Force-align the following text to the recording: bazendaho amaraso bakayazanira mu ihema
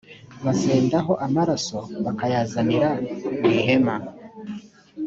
bazendaho 0.43 1.13
amaraso 1.25 1.77
bakayazanira 2.05 2.89
mu 3.41 3.49
ihema 3.59 3.95